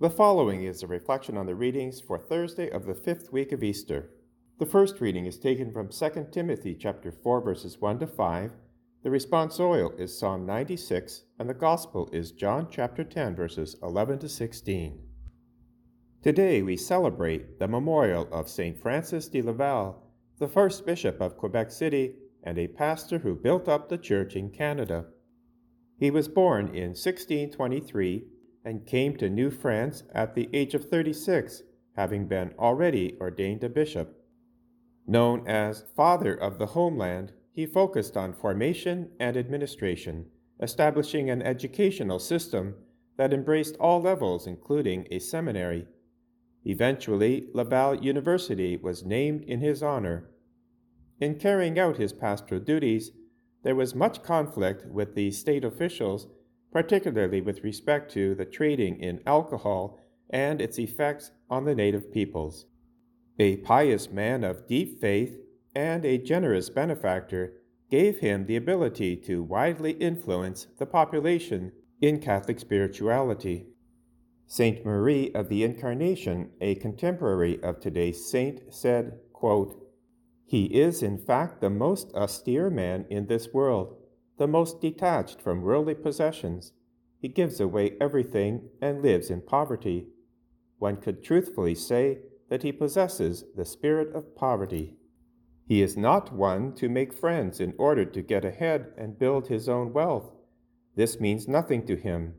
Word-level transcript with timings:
The 0.00 0.10
following 0.10 0.62
is 0.62 0.84
a 0.84 0.86
reflection 0.86 1.36
on 1.36 1.46
the 1.46 1.56
readings 1.56 2.00
for 2.00 2.20
Thursday 2.20 2.70
of 2.70 2.86
the 2.86 2.94
fifth 2.94 3.32
week 3.32 3.50
of 3.50 3.64
Easter. 3.64 4.10
The 4.60 4.64
first 4.64 5.00
reading 5.00 5.26
is 5.26 5.40
taken 5.40 5.72
from 5.72 5.88
2 5.88 6.28
Timothy 6.30 6.76
chapter 6.76 7.10
4 7.10 7.40
verses 7.40 7.80
1 7.80 7.98
to 7.98 8.06
5. 8.06 8.52
The 9.02 9.10
responsorial 9.10 9.98
is 9.98 10.16
Psalm 10.16 10.46
96 10.46 11.24
and 11.40 11.50
the 11.50 11.54
gospel 11.54 12.08
is 12.12 12.30
John 12.30 12.68
chapter 12.70 13.02
10 13.02 13.34
verses 13.34 13.74
11 13.82 14.20
to 14.20 14.28
16. 14.28 15.00
Today 16.22 16.62
we 16.62 16.76
celebrate 16.76 17.58
the 17.58 17.66
memorial 17.66 18.28
of 18.30 18.48
St. 18.48 18.80
Francis 18.80 19.26
de 19.26 19.42
Laval, 19.42 20.00
the 20.38 20.46
first 20.46 20.86
bishop 20.86 21.20
of 21.20 21.36
Quebec 21.36 21.72
City 21.72 22.14
and 22.44 22.56
a 22.56 22.68
pastor 22.68 23.18
who 23.18 23.34
built 23.34 23.68
up 23.68 23.88
the 23.88 23.98
church 23.98 24.36
in 24.36 24.50
Canada. 24.50 25.06
He 25.98 26.12
was 26.12 26.28
born 26.28 26.68
in 26.68 26.90
1623 26.90 28.28
and 28.68 28.84
came 28.84 29.16
to 29.16 29.30
New 29.30 29.50
France 29.50 30.02
at 30.12 30.34
the 30.34 30.50
age 30.52 30.74
of 30.74 30.90
36, 30.90 31.62
having 31.96 32.28
been 32.28 32.52
already 32.58 33.16
ordained 33.18 33.64
a 33.64 33.68
bishop. 33.70 34.22
Known 35.06 35.48
as 35.48 35.86
Father 35.96 36.34
of 36.34 36.58
the 36.58 36.66
Homeland, 36.66 37.32
he 37.50 37.64
focused 37.64 38.14
on 38.14 38.34
formation 38.34 39.08
and 39.18 39.38
administration, 39.38 40.26
establishing 40.60 41.30
an 41.30 41.40
educational 41.40 42.18
system 42.18 42.74
that 43.16 43.32
embraced 43.32 43.74
all 43.76 44.02
levels, 44.02 44.46
including 44.46 45.08
a 45.10 45.18
seminary. 45.18 45.86
Eventually, 46.66 47.46
Laval 47.54 47.94
University 47.94 48.76
was 48.76 49.02
named 49.02 49.44
in 49.44 49.60
his 49.60 49.82
honor. 49.82 50.28
In 51.18 51.36
carrying 51.36 51.78
out 51.78 51.96
his 51.96 52.12
pastoral 52.12 52.60
duties, 52.60 53.12
there 53.62 53.74
was 53.74 53.94
much 53.94 54.22
conflict 54.22 54.84
with 54.84 55.14
the 55.14 55.30
state 55.30 55.64
officials 55.64 56.26
particularly 56.72 57.40
with 57.40 57.64
respect 57.64 58.12
to 58.12 58.34
the 58.34 58.44
trading 58.44 59.00
in 59.00 59.20
alcohol 59.26 59.98
and 60.30 60.60
its 60.60 60.78
effects 60.78 61.30
on 61.48 61.64
the 61.64 61.74
native 61.74 62.12
peoples. 62.12 62.66
A 63.38 63.56
pious 63.58 64.10
man 64.10 64.44
of 64.44 64.66
deep 64.66 65.00
faith 65.00 65.38
and 65.74 66.04
a 66.04 66.18
generous 66.18 66.68
benefactor 66.70 67.54
gave 67.90 68.18
him 68.18 68.46
the 68.46 68.56
ability 68.56 69.16
to 69.16 69.42
widely 69.42 69.92
influence 69.92 70.66
the 70.78 70.86
population 70.86 71.72
in 72.00 72.20
Catholic 72.20 72.60
spirituality. 72.60 73.66
Saint 74.46 74.84
Marie 74.84 75.30
of 75.34 75.48
the 75.48 75.62
Incarnation, 75.62 76.50
a 76.60 76.74
contemporary 76.76 77.62
of 77.62 77.80
today's 77.80 78.30
saint, 78.30 78.60
said, 78.72 79.18
quote, 79.32 79.86
He 80.46 80.64
is 80.66 81.02
in 81.02 81.18
fact 81.18 81.60
the 81.60 81.70
most 81.70 82.12
austere 82.14 82.70
man 82.70 83.06
in 83.08 83.26
this 83.26 83.48
world 83.52 83.96
the 84.38 84.46
most 84.46 84.80
detached 84.80 85.42
from 85.42 85.62
worldly 85.62 85.94
possessions. 85.94 86.72
He 87.20 87.28
gives 87.28 87.60
away 87.60 87.96
everything 88.00 88.70
and 88.80 89.02
lives 89.02 89.30
in 89.30 89.42
poverty. 89.42 90.06
One 90.78 90.96
could 90.96 91.22
truthfully 91.22 91.74
say 91.74 92.18
that 92.48 92.62
he 92.62 92.72
possesses 92.72 93.44
the 93.56 93.64
spirit 93.64 94.14
of 94.14 94.36
poverty. 94.36 94.96
He 95.66 95.82
is 95.82 95.96
not 95.96 96.32
one 96.32 96.72
to 96.76 96.88
make 96.88 97.12
friends 97.12 97.60
in 97.60 97.74
order 97.76 98.04
to 98.04 98.22
get 98.22 98.44
ahead 98.44 98.92
and 98.96 99.18
build 99.18 99.48
his 99.48 99.68
own 99.68 99.92
wealth. 99.92 100.32
This 100.94 101.20
means 101.20 101.46
nothing 101.46 101.84
to 101.86 101.96
him. 101.96 102.34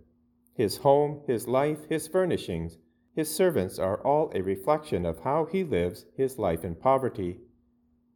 His 0.56 0.78
home, 0.78 1.22
his 1.28 1.48
life, 1.48 1.80
his 1.90 2.08
furnishings, 2.08 2.78
his 3.16 3.34
servants 3.34 3.78
are 3.78 4.02
all 4.02 4.32
a 4.34 4.42
reflection 4.42 5.06
of 5.06 5.20
how 5.20 5.46
he 5.46 5.64
lives 5.64 6.06
his 6.16 6.40
life 6.40 6.64
in 6.64 6.76
poverty. 6.76 7.42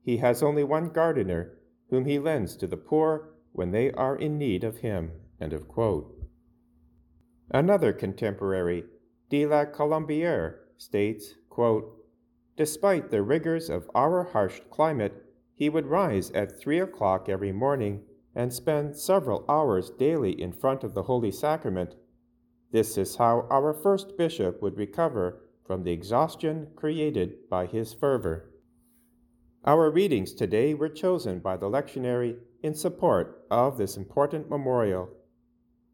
He 0.02 0.18
has 0.18 0.42
only 0.42 0.64
one 0.64 0.90
gardener, 0.90 1.58
whom 1.90 2.06
he 2.06 2.20
lends 2.20 2.56
to 2.58 2.68
the 2.68 2.78
poor 2.78 3.33
when 3.54 3.72
they 3.72 3.92
are 3.92 4.16
in 4.16 4.38
need 4.38 4.64
of 4.64 4.80
him. 4.80 5.12
Another 7.50 7.94
contemporary, 7.94 8.84
de 9.30 9.46
la 9.46 9.66
Colombière, 9.66 10.56
states, 10.78 11.36
quote, 11.50 11.86
Despite 12.58 13.10
the 13.10 13.24
rigors 13.24 13.70
of 13.70 13.90
our 13.96 14.26
harsh 14.26 14.60
climate, 14.70 15.24
he 15.56 15.70
would 15.70 15.88
rise 15.88 16.30
at 16.32 16.60
three 16.60 16.80
o'clock 16.80 17.30
every 17.30 17.52
morning 17.52 18.02
and 18.36 18.52
spend 18.52 18.96
several 18.96 19.46
hours 19.48 19.92
daily 19.92 20.40
in 20.40 20.52
front 20.52 20.84
of 20.84 20.94
the 20.94 21.04
Holy 21.04 21.32
Sacrament. 21.32 21.96
This 22.72 22.98
is 22.98 23.18
how 23.18 23.48
our 23.52 23.74
first 23.74 24.18
bishop 24.18 24.62
would 24.62 24.78
recover 24.78 25.44
from 25.66 25.84
the 25.84 25.92
exhaustion 25.92 26.68
created 26.76 27.50
by 27.50 27.68
his 27.68 27.94
fervor. 27.94 28.50
Our 29.64 29.90
readings 29.92 30.34
today 30.34 30.74
were 30.74 30.90
chosen 30.90 31.40
by 31.40 31.58
the 31.58 31.70
lectionary 31.70 32.38
in 32.64 32.74
support 32.74 33.46
of 33.52 33.78
this 33.78 33.98
important 33.98 34.50
memorial. 34.50 35.10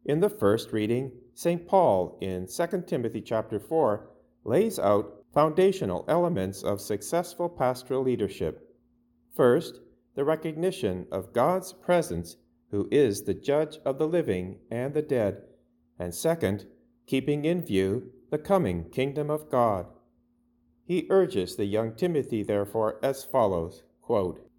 In 0.04 0.20
the 0.20 0.30
first 0.30 0.72
reading, 0.72 1.12
St. 1.34 1.66
Paul 1.66 2.16
in 2.20 2.46
2 2.46 2.84
Timothy 2.86 3.20
chapter 3.20 3.58
4 3.60 4.08
lays 4.44 4.78
out 4.78 5.24
foundational 5.34 6.04
elements 6.08 6.62
of 6.62 6.80
successful 6.80 7.48
pastoral 7.48 8.02
leadership. 8.02 8.74
First, 9.36 9.80
the 10.14 10.24
recognition 10.24 11.06
of 11.12 11.32
God's 11.32 11.72
presence, 11.72 12.36
who 12.70 12.88
is 12.90 13.22
the 13.22 13.34
judge 13.34 13.78
of 13.84 13.98
the 13.98 14.08
living 14.08 14.60
and 14.70 14.94
the 14.94 15.02
dead, 15.02 15.42
and 15.98 16.14
second, 16.14 16.66
keeping 17.06 17.44
in 17.44 17.62
view 17.62 18.10
the 18.30 18.38
coming 18.38 18.88
kingdom 18.90 19.28
of 19.28 19.50
God. 19.50 19.86
He 20.84 21.06
urges 21.10 21.56
the 21.56 21.64
young 21.64 21.94
Timothy, 21.94 22.42
therefore, 22.42 22.98
as 23.02 23.24
follows 23.24 23.82
quote, 24.02 24.49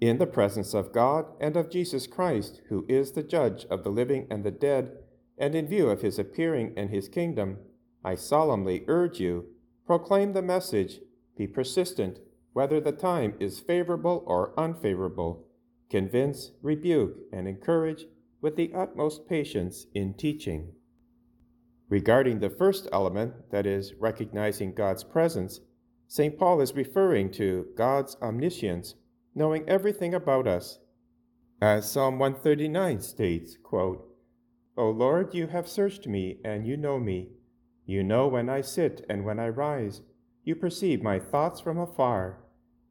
in 0.00 0.18
the 0.18 0.26
presence 0.26 0.72
of 0.72 0.92
God 0.92 1.26
and 1.40 1.56
of 1.56 1.70
Jesus 1.70 2.06
Christ, 2.06 2.62
who 2.68 2.86
is 2.88 3.12
the 3.12 3.22
judge 3.22 3.66
of 3.66 3.84
the 3.84 3.90
living 3.90 4.26
and 4.30 4.44
the 4.44 4.50
dead, 4.50 4.96
and 5.36 5.54
in 5.54 5.66
view 5.66 5.88
of 5.90 6.00
his 6.00 6.18
appearing 6.18 6.72
and 6.76 6.90
his 6.90 7.08
kingdom, 7.08 7.58
I 8.02 8.14
solemnly 8.14 8.84
urge 8.88 9.20
you 9.20 9.46
proclaim 9.86 10.32
the 10.32 10.42
message, 10.42 11.00
be 11.36 11.46
persistent, 11.46 12.20
whether 12.52 12.80
the 12.80 12.92
time 12.92 13.34
is 13.40 13.60
favorable 13.60 14.22
or 14.26 14.58
unfavorable, 14.58 15.46
convince, 15.90 16.52
rebuke, 16.62 17.16
and 17.32 17.46
encourage 17.46 18.06
with 18.40 18.56
the 18.56 18.72
utmost 18.74 19.28
patience 19.28 19.86
in 19.94 20.14
teaching. 20.14 20.72
Regarding 21.88 22.38
the 22.38 22.50
first 22.50 22.86
element, 22.92 23.50
that 23.50 23.66
is, 23.66 23.94
recognizing 23.94 24.72
God's 24.72 25.02
presence, 25.02 25.60
St. 26.06 26.38
Paul 26.38 26.60
is 26.60 26.74
referring 26.74 27.30
to 27.32 27.66
God's 27.76 28.16
omniscience 28.22 28.94
knowing 29.40 29.66
everything 29.66 30.12
about 30.12 30.46
us. 30.46 30.80
As 31.62 31.90
Psalm 31.90 32.18
139 32.18 33.00
states, 33.00 33.56
quote, 33.62 34.06
O 34.76 34.90
Lord, 34.90 35.34
you 35.34 35.46
have 35.46 35.66
searched 35.66 36.06
me, 36.06 36.36
and 36.44 36.66
you 36.66 36.76
know 36.76 36.98
me. 36.98 37.30
You 37.86 38.02
know 38.02 38.28
when 38.28 38.50
I 38.50 38.60
sit 38.60 39.02
and 39.08 39.24
when 39.24 39.38
I 39.38 39.48
rise. 39.48 40.02
You 40.44 40.56
perceive 40.56 41.02
my 41.02 41.18
thoughts 41.18 41.58
from 41.58 41.78
afar. 41.78 42.40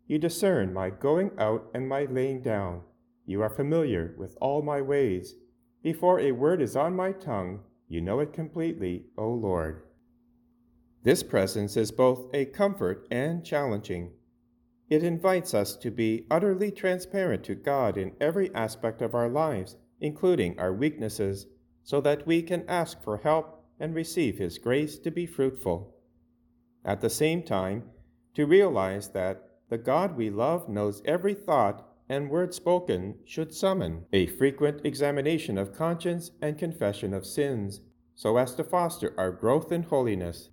You 0.07 0.17
discern 0.17 0.73
my 0.73 0.89
going 0.89 1.29
out 1.37 1.69
and 1.75 1.87
my 1.87 2.05
laying 2.05 2.41
down. 2.41 2.81
You 3.27 3.43
are 3.43 3.51
familiar 3.51 4.15
with 4.17 4.35
all 4.41 4.63
my 4.63 4.81
ways. 4.81 5.35
Before 5.83 6.19
a 6.19 6.31
word 6.31 6.63
is 6.63 6.75
on 6.75 6.95
my 6.95 7.11
tongue, 7.11 7.59
you 7.87 8.01
know 8.01 8.21
it 8.21 8.33
completely, 8.33 9.05
O 9.19 9.29
Lord. 9.29 9.83
This 11.03 11.21
presence 11.21 11.77
is 11.77 11.91
both 11.91 12.33
a 12.33 12.45
comfort 12.45 13.07
and 13.11 13.45
challenging. 13.45 14.13
It 14.89 15.03
invites 15.03 15.53
us 15.53 15.75
to 15.77 15.91
be 15.91 16.25
utterly 16.31 16.71
transparent 16.71 17.43
to 17.43 17.55
God 17.55 17.95
in 17.95 18.13
every 18.19 18.53
aspect 18.55 19.01
of 19.01 19.13
our 19.13 19.29
lives, 19.29 19.77
including 20.01 20.59
our 20.59 20.73
weaknesses, 20.73 21.45
so 21.83 22.01
that 22.01 22.25
we 22.25 22.41
can 22.41 22.67
ask 22.67 23.01
for 23.03 23.17
help 23.17 23.63
and 23.79 23.93
receive 23.93 24.39
His 24.39 24.57
grace 24.57 24.97
to 24.99 25.11
be 25.11 25.25
fruitful. 25.25 25.95
At 26.83 27.01
the 27.01 27.09
same 27.09 27.43
time, 27.43 27.83
to 28.33 28.45
realize 28.45 29.09
that 29.09 29.43
the 29.69 29.77
God 29.77 30.17
we 30.17 30.29
love 30.29 30.67
knows 30.67 31.03
every 31.05 31.35
thought 31.35 31.85
and 32.07 32.29
word 32.29 32.55
spoken 32.55 33.15
should 33.25 33.53
summon 33.53 34.05
a 34.11 34.25
frequent 34.25 34.81
examination 34.83 35.59
of 35.59 35.75
conscience 35.75 36.31
and 36.41 36.57
confession 36.57 37.13
of 37.13 37.25
sins, 37.25 37.81
so 38.15 38.37
as 38.37 38.55
to 38.55 38.63
foster 38.63 39.13
our 39.17 39.31
growth 39.31 39.71
in 39.71 39.83
holiness. 39.83 40.49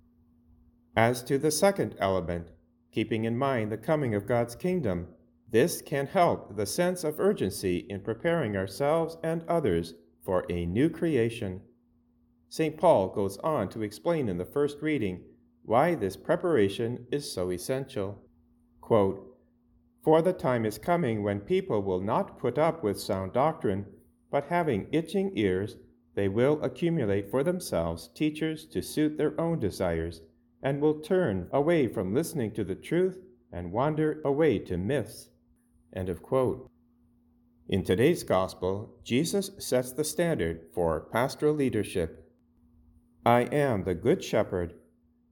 As 0.95 1.23
to 1.23 1.39
the 1.39 1.51
second 1.51 1.95
element, 1.99 2.51
keeping 2.91 3.25
in 3.25 3.37
mind 3.37 3.71
the 3.71 3.77
coming 3.77 4.15
of 4.15 4.27
God's 4.27 4.55
kingdom. 4.55 5.07
This 5.49 5.81
can 5.81 6.07
help 6.07 6.55
the 6.55 6.65
sense 6.65 7.03
of 7.03 7.19
urgency 7.19 7.85
in 7.89 8.01
preparing 8.01 8.57
ourselves 8.57 9.17
and 9.23 9.43
others 9.47 9.93
for 10.23 10.45
a 10.49 10.65
new 10.65 10.89
creation. 10.89 11.61
St. 12.49 12.77
Paul 12.77 13.09
goes 13.09 13.37
on 13.39 13.69
to 13.69 13.81
explain 13.81 14.29
in 14.29 14.37
the 14.37 14.45
first 14.45 14.81
reading 14.81 15.23
why 15.63 15.95
this 15.95 16.15
preparation 16.15 17.05
is 17.11 17.31
so 17.31 17.51
essential. 17.51 18.21
Quote, 18.81 19.37
For 20.03 20.21
the 20.21 20.33
time 20.33 20.65
is 20.65 20.77
coming 20.77 21.23
when 21.23 21.41
people 21.41 21.81
will 21.81 22.01
not 22.01 22.39
put 22.39 22.57
up 22.57 22.83
with 22.83 22.99
sound 22.99 23.33
doctrine, 23.33 23.85
but 24.31 24.45
having 24.45 24.87
itching 24.91 25.31
ears, 25.35 25.75
they 26.15 26.27
will 26.27 26.61
accumulate 26.63 27.29
for 27.29 27.43
themselves 27.43 28.09
teachers 28.15 28.65
to 28.65 28.81
suit 28.81 29.17
their 29.17 29.39
own 29.39 29.59
desires 29.59 30.21
and 30.61 30.81
will 30.81 30.99
turn 30.99 31.47
away 31.51 31.87
from 31.87 32.13
listening 32.13 32.51
to 32.51 32.63
the 32.63 32.75
truth 32.75 33.19
and 33.51 33.71
wander 33.71 34.21
away 34.25 34.59
to 34.59 34.77
myths. 34.77 35.29
End 35.93 36.09
of 36.09 36.21
quote. 36.21 36.69
In 37.67 37.83
today's 37.83 38.23
gospel, 38.23 38.95
Jesus 39.03 39.51
sets 39.57 39.91
the 39.91 40.03
standard 40.03 40.61
for 40.73 41.01
pastoral 41.11 41.53
leadership. 41.53 42.31
I 43.25 43.41
am 43.41 43.83
the 43.83 43.95
good 43.95 44.23
shepherd. 44.23 44.73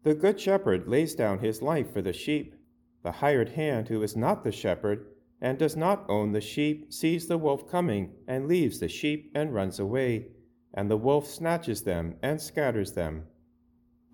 The 0.03 0.15
good 0.15 0.39
shepherd 0.39 0.87
lays 0.87 1.15
down 1.15 1.39
his 1.39 1.61
life 1.61 1.93
for 1.93 2.01
the 2.01 2.13
sheep. 2.13 2.55
The 3.03 3.13
hired 3.13 3.49
hand, 3.49 3.87
who 3.87 4.03
is 4.03 4.15
not 4.15 4.43
the 4.43 4.51
shepherd 4.51 5.05
and 5.41 5.57
does 5.57 5.75
not 5.77 6.05
own 6.09 6.31
the 6.31 6.41
sheep, 6.41 6.91
sees 6.91 7.27
the 7.27 7.37
wolf 7.37 7.69
coming 7.69 8.11
and 8.27 8.47
leaves 8.47 8.79
the 8.79 8.89
sheep 8.89 9.31
and 9.33 9.53
runs 9.53 9.79
away, 9.79 10.27
and 10.73 10.89
the 10.89 10.97
wolf 10.97 11.27
snatches 11.27 11.83
them 11.83 12.15
and 12.21 12.41
scatters 12.41 12.93
them. 12.93 13.27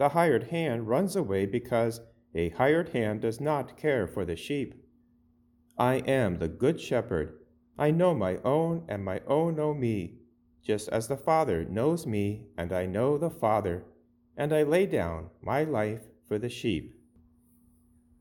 The 0.01 0.09
hired 0.09 0.45
hand 0.45 0.87
runs 0.87 1.15
away 1.15 1.45
because 1.45 2.01
a 2.33 2.49
hired 2.49 2.89
hand 2.89 3.21
does 3.21 3.39
not 3.39 3.77
care 3.77 4.07
for 4.07 4.25
the 4.25 4.35
sheep. 4.35 4.83
I 5.77 5.97
am 5.97 6.39
the 6.39 6.47
good 6.47 6.81
shepherd. 6.81 7.37
I 7.77 7.91
know 7.91 8.15
my 8.15 8.37
own, 8.37 8.83
and 8.89 9.05
my 9.05 9.21
own 9.27 9.57
know 9.57 9.75
me, 9.75 10.15
just 10.63 10.89
as 10.89 11.07
the 11.07 11.17
Father 11.17 11.65
knows 11.65 12.07
me, 12.07 12.47
and 12.57 12.73
I 12.73 12.87
know 12.87 13.19
the 13.19 13.29
Father 13.29 13.85
and 14.35 14.51
I 14.51 14.63
lay 14.63 14.87
down 14.87 15.29
my 15.39 15.63
life 15.63 16.01
for 16.27 16.39
the 16.39 16.49
sheep. 16.49 16.99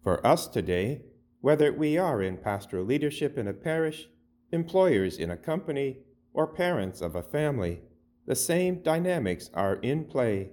For 0.04 0.26
us 0.26 0.48
today, 0.48 1.00
whether 1.40 1.72
we 1.72 1.96
are 1.96 2.20
in 2.20 2.36
pastoral 2.36 2.84
leadership 2.84 3.38
in 3.38 3.48
a 3.48 3.54
parish, 3.54 4.06
employers 4.52 5.16
in 5.16 5.30
a 5.30 5.36
company, 5.38 6.00
or 6.34 6.46
parents 6.46 7.00
of 7.00 7.14
a 7.14 7.22
family, 7.22 7.80
the 8.26 8.36
same 8.36 8.82
dynamics 8.82 9.48
are 9.54 9.76
in 9.76 10.04
play. 10.04 10.50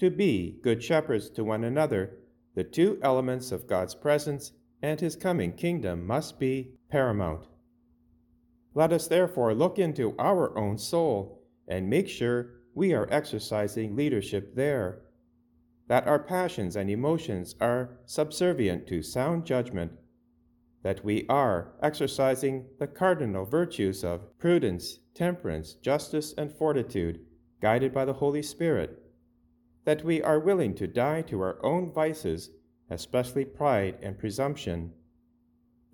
To 0.00 0.10
be 0.10 0.58
good 0.62 0.82
shepherds 0.82 1.28
to 1.30 1.42
one 1.42 1.64
another, 1.64 2.18
the 2.54 2.62
two 2.62 2.98
elements 3.02 3.50
of 3.50 3.66
God's 3.66 3.96
presence 3.96 4.52
and 4.80 5.00
his 5.00 5.16
coming 5.16 5.52
kingdom 5.52 6.06
must 6.06 6.38
be 6.38 6.74
paramount. 6.88 7.46
Let 8.74 8.92
us 8.92 9.08
therefore 9.08 9.54
look 9.54 9.76
into 9.78 10.14
our 10.16 10.56
own 10.56 10.78
soul 10.78 11.42
and 11.66 11.90
make 11.90 12.08
sure 12.08 12.60
we 12.74 12.94
are 12.94 13.08
exercising 13.10 13.96
leadership 13.96 14.54
there. 14.54 15.00
That 15.88 16.06
our 16.06 16.20
passions 16.20 16.76
and 16.76 16.88
emotions 16.88 17.56
are 17.60 17.98
subservient 18.06 18.86
to 18.88 19.02
sound 19.02 19.46
judgment. 19.46 19.92
That 20.84 21.04
we 21.04 21.26
are 21.28 21.72
exercising 21.82 22.66
the 22.78 22.86
cardinal 22.86 23.44
virtues 23.44 24.04
of 24.04 24.38
prudence, 24.38 25.00
temperance, 25.14 25.74
justice, 25.74 26.34
and 26.38 26.52
fortitude, 26.52 27.18
guided 27.60 27.92
by 27.92 28.04
the 28.04 28.12
Holy 28.12 28.42
Spirit. 28.42 29.02
That 29.88 30.04
we 30.04 30.20
are 30.20 30.38
willing 30.38 30.74
to 30.74 30.86
die 30.86 31.22
to 31.22 31.40
our 31.40 31.64
own 31.64 31.90
vices, 31.90 32.50
especially 32.90 33.46
pride 33.46 33.96
and 34.02 34.18
presumption. 34.18 34.92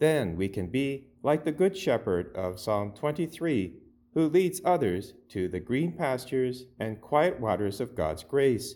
Then 0.01 0.35
we 0.35 0.49
can 0.49 0.67
be 0.67 1.11
like 1.23 1.45
the 1.45 1.53
Good 1.53 1.79
Shepherd 1.79 2.35
of 2.35 2.59
Psalm 2.59 2.91
23 2.91 3.77
who 4.15 4.29
leads 4.29 4.61
others 4.65 5.15
to 5.29 5.47
the 5.47 5.61
green 5.61 5.93
pastures 5.93 6.65
and 6.81 7.01
quiet 7.01 7.39
waters 7.39 7.81
of 7.81 7.95
God's 7.95 8.25
grace, 8.25 8.75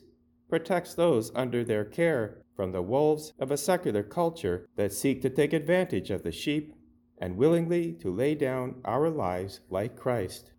protects 0.48 0.94
those 0.94 1.32
under 1.34 1.64
their 1.64 1.84
care 1.84 2.44
from 2.54 2.70
the 2.70 2.82
wolves 2.82 3.32
of 3.40 3.50
a 3.50 3.56
secular 3.56 4.04
culture 4.04 4.68
that 4.76 4.92
seek 4.92 5.20
to 5.22 5.30
take 5.30 5.52
advantage 5.52 6.12
of 6.12 6.22
the 6.22 6.30
sheep 6.30 6.72
and 7.20 7.36
willingly 7.36 7.92
to 7.94 8.14
lay 8.14 8.36
down 8.36 8.76
our 8.84 9.10
lives 9.10 9.58
like 9.68 9.96
Christ. 9.96 10.52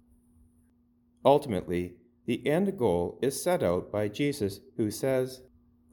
Ultimately, 1.23 1.95
the 2.30 2.46
end 2.46 2.78
goal 2.78 3.18
is 3.24 3.42
set 3.42 3.64
out 3.64 3.92
by 3.92 4.08
Jesus, 4.08 4.60
who 4.78 4.92
says, 4.92 5.42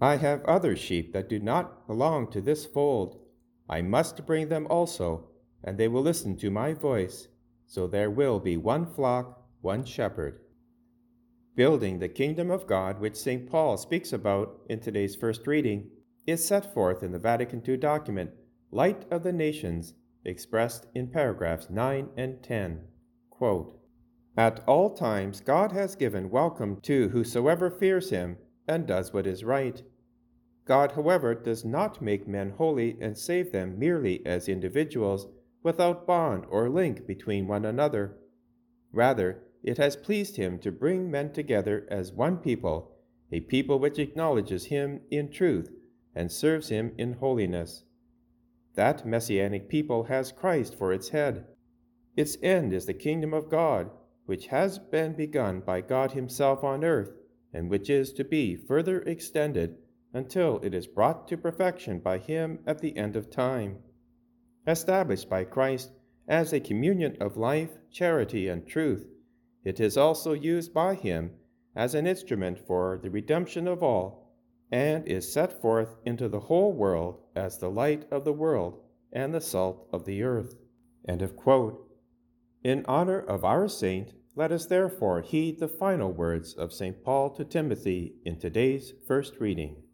I 0.03 0.17
have 0.17 0.45
other 0.45 0.77
sheep 0.77 1.15
that 1.15 1.31
do 1.31 1.39
not 1.39 1.87
belong 1.87 2.31
to 2.33 2.43
this 2.43 2.67
fold. 2.67 3.19
I 3.71 3.81
must 3.81 4.27
bring 4.27 4.51
them 4.51 4.67
also, 4.69 5.31
and 5.65 5.79
they 5.79 5.89
will 5.89 6.03
listen 6.03 6.37
to 6.37 6.51
my 6.51 6.75
voice 6.75 7.29
so 7.65 7.87
there 7.87 8.11
will 8.11 8.39
be 8.39 8.59
one 8.59 8.85
flock, 8.85 9.47
one 9.63 9.87
shepherd. 9.87 10.41
Building 11.55 12.01
the 12.01 12.09
kingdom 12.11 12.51
of 12.51 12.67
God, 12.67 13.01
which 13.01 13.17
St. 13.17 13.51
Paul 13.51 13.79
speaks 13.79 14.13
about 14.13 14.61
in 14.69 14.81
today's 14.81 15.17
first 15.17 15.47
reading, 15.47 15.89
is 16.27 16.47
set 16.47 16.75
forth 16.75 17.03
in 17.03 17.13
the 17.13 17.19
Vatican 17.19 17.63
II 17.67 17.79
document, 17.79 18.33
Light 18.71 19.07
of 19.11 19.23
the 19.23 19.33
Nations, 19.33 19.95
expressed 20.23 20.85
in 20.95 21.09
paragraphs 21.09 21.71
9 21.71 22.11
and 22.15 22.43
10. 22.43 22.83
Quote, 23.31 23.76
At 24.37 24.63
all 24.67 24.91
times 24.91 25.41
God 25.41 25.73
has 25.73 25.97
given 25.97 26.29
welcome 26.29 26.81
to 26.83 27.09
whosoever 27.09 27.71
fears 27.71 28.11
him 28.11 28.37
and 28.69 28.87
does 28.87 29.13
what 29.13 29.27
is 29.27 29.45
right. 29.45 29.83
God, 30.67 30.93
however, 30.93 31.35
does 31.35 31.65
not 31.65 32.03
make 32.03 32.29
men 32.29 32.51
holy 32.51 32.99
and 33.01 33.17
save 33.17 33.53
them 33.53 33.79
merely 33.79 34.25
as 34.27 34.49
individuals 34.49 35.29
without 35.63 36.07
bond 36.07 36.45
or 36.51 36.69
link 36.69 37.07
between 37.07 37.47
one 37.47 37.65
another. 37.65 38.19
Rather, 38.93 39.43
it 39.63 39.79
has 39.79 39.97
pleased 39.97 40.37
him 40.37 40.59
to 40.59 40.71
bring 40.71 41.11
men 41.11 41.33
together 41.33 41.87
as 41.91 42.13
one 42.13 42.37
people, 42.37 42.93
a 43.33 43.41
people 43.41 43.79
which 43.79 43.99
acknowledges 43.99 44.67
him 44.67 45.01
in 45.11 45.31
truth 45.31 45.71
and 46.15 46.31
serves 46.31 46.69
him 46.69 46.93
in 46.99 47.15
holiness. 47.15 47.85
That 48.75 49.07
messianic 49.07 49.69
people 49.69 50.05
has 50.05 50.31
Christ 50.31 50.75
for 50.75 50.93
its 50.93 51.09
head. 51.09 51.47
Its 52.17 52.37
end 52.43 52.73
is 52.73 52.87
the 52.87 52.95
kingdom 52.95 53.33
of 53.33 53.49
God, 53.49 53.91
which 54.27 54.49
has 54.49 54.79
been 54.79 55.15
begun 55.15 55.61
by 55.61 55.81
God 55.81 56.13
Himself 56.13 56.63
on 56.63 56.85
earth, 56.85 57.13
and 57.53 57.71
which 57.71 57.89
is 57.89 58.13
to 58.13 58.25
be 58.25 58.55
further 58.55 59.01
extended 59.03 59.79
until 60.13 60.61
it 60.63 60.75
is 60.75 60.87
brought 60.87 61.27
to 61.29 61.37
perfection 61.37 61.99
by 61.99 62.19
Him 62.19 62.59
at 62.67 62.81
the 62.81 62.97
end 62.97 63.17
of 63.17 63.31
time 63.31 63.79
established 64.67 65.29
by 65.29 65.45
Christ 65.45 65.93
as 66.29 66.53
a 66.53 66.61
communion 66.61 67.17
of 67.21 67.37
life, 67.37 67.71
charity, 67.91 68.49
and 68.49 68.67
truth. 68.67 69.07
It 69.65 69.81
is 69.81 69.97
also 69.97 70.33
used 70.33 70.75
by 70.75 70.95
Him 70.95 71.33
as 71.75 71.95
an 71.95 72.07
instrument 72.07 72.59
for 72.67 72.99
the 73.03 73.11
redemption 73.11 73.69
of 73.69 73.83
all, 73.83 74.35
and 74.73 75.07
is 75.07 75.33
set 75.33 75.61
forth 75.61 75.95
into 76.05 76.29
the 76.29 76.41
whole 76.41 76.73
world 76.73 77.21
as 77.37 77.59
the 77.59 77.71
light 77.71 78.05
of 78.11 78.25
the 78.25 78.33
world 78.33 78.81
and 79.13 79.33
the 79.33 79.41
salt 79.41 79.89
of 79.93 80.05
the 80.05 80.23
earth. 80.23 80.57
End 81.07 81.23
of 81.23 81.37
quote. 81.37 81.86
In 82.67 82.85
honor 82.89 83.21
of 83.21 83.45
our 83.45 83.69
saint, 83.69 84.13
let 84.35 84.51
us 84.51 84.67
therefore 84.67 85.21
heed 85.21 85.61
the 85.61 85.69
final 85.69 86.11
words 86.11 86.53
of 86.53 86.73
St. 86.73 87.05
Paul 87.05 87.31
to 87.37 87.45
Timothy 87.45 88.17
in 88.25 88.41
today's 88.41 88.93
first 89.07 89.39
reading. 89.39 89.85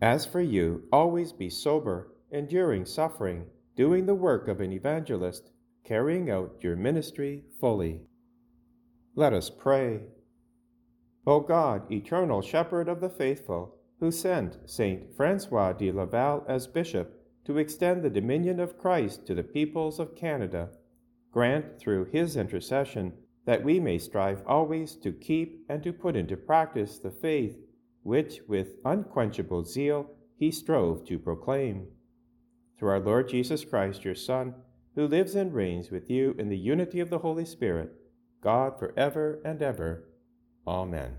As 0.00 0.24
for 0.24 0.40
you, 0.40 0.84
always 0.92 1.32
be 1.32 1.50
sober, 1.50 2.12
enduring 2.30 2.84
suffering 2.84 3.46
doing 3.74 4.06
the 4.06 4.14
work 4.14 4.46
of 4.46 4.60
an 4.60 4.72
evangelist, 4.72 5.50
carrying 5.82 6.30
out 6.30 6.58
your 6.60 6.76
ministry 6.76 7.42
fully. 7.58 8.02
Let 9.16 9.32
us 9.32 9.50
pray. 9.50 10.02
O 11.26 11.40
God, 11.40 11.90
eternal 11.90 12.40
shepherd 12.40 12.88
of 12.88 13.00
the 13.00 13.10
faithful, 13.10 13.80
who 13.98 14.12
sent 14.12 14.58
Saint 14.64 15.12
Francois 15.16 15.72
de 15.72 15.90
Laval 15.90 16.44
as 16.46 16.68
bishop 16.68 17.20
to 17.46 17.58
extend 17.58 18.04
the 18.04 18.10
dominion 18.10 18.60
of 18.60 18.78
Christ 18.78 19.26
to 19.26 19.34
the 19.34 19.42
peoples 19.42 19.98
of 19.98 20.14
Canada, 20.14 20.68
grant 21.36 21.78
through 21.78 22.02
his 22.06 22.34
intercession 22.34 23.12
that 23.44 23.62
we 23.62 23.78
may 23.78 23.98
strive 23.98 24.42
always 24.46 24.96
to 24.96 25.12
keep 25.12 25.62
and 25.68 25.82
to 25.82 25.92
put 25.92 26.16
into 26.16 26.34
practice 26.34 26.98
the 26.98 27.10
faith 27.10 27.58
which, 28.02 28.40
with 28.48 28.76
unquenchable 28.86 29.62
zeal, 29.62 30.10
he 30.38 30.50
strove 30.50 31.06
to 31.06 31.18
proclaim 31.18 31.86
through 32.78 32.88
our 32.88 33.00
Lord 33.00 33.28
Jesus 33.28 33.66
Christ, 33.66 34.02
your 34.02 34.14
Son, 34.14 34.54
who 34.94 35.06
lives 35.06 35.34
and 35.34 35.52
reigns 35.52 35.90
with 35.90 36.08
you 36.08 36.34
in 36.38 36.48
the 36.48 36.56
unity 36.56 37.00
of 37.00 37.10
the 37.10 37.18
Holy 37.18 37.44
Spirit, 37.44 37.92
God 38.40 38.78
for 38.78 38.94
ever 38.96 39.38
and 39.44 39.60
ever. 39.60 40.08
Amen. 40.66 41.16